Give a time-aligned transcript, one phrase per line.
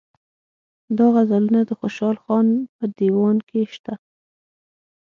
[0.97, 3.93] دا غزلونه د خوشحال خان په دېوان کې شته.